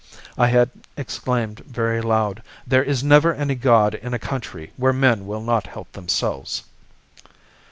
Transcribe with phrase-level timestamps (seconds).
[0.35, 5.27] I had exclaimed very loud, 'There is never any God in a country where men
[5.27, 6.63] will not help themselves.